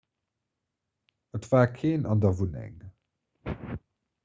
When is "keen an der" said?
1.77-2.33